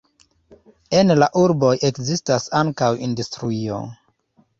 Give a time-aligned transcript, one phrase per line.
[0.99, 3.79] En la urboj ekzistas ankaŭ industrio.